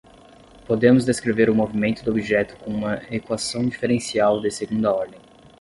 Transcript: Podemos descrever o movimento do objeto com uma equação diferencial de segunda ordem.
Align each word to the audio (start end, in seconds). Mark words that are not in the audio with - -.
Podemos 0.65 1.05
descrever 1.05 1.47
o 1.47 1.53
movimento 1.53 2.03
do 2.03 2.09
objeto 2.09 2.57
com 2.57 2.71
uma 2.71 2.99
equação 3.11 3.63
diferencial 3.67 4.41
de 4.41 4.49
segunda 4.49 4.91
ordem. 4.91 5.19